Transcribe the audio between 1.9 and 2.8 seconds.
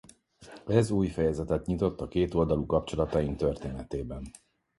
a kétoldalú